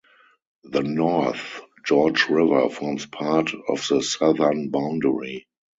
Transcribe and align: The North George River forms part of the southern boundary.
The 0.63 0.81
North 0.81 1.61
George 1.85 2.27
River 2.27 2.69
forms 2.71 3.05
part 3.05 3.51
of 3.53 3.87
the 3.87 4.01
southern 4.01 4.71
boundary. 4.71 5.45